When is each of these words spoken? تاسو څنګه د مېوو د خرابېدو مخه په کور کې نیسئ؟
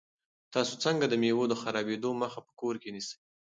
تاسو 0.53 0.73
څنګه 0.85 1.05
د 1.07 1.13
مېوو 1.21 1.45
د 1.51 1.53
خرابېدو 1.61 2.09
مخه 2.21 2.39
په 2.47 2.51
کور 2.59 2.75
کې 2.81 2.89
نیسئ؟ 2.95 3.15